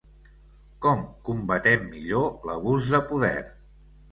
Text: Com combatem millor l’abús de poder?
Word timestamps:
Com 0.85 1.03
combatem 1.29 1.85
millor 1.91 2.27
l’abús 2.51 2.91
de 2.95 3.03
poder? 3.13 3.37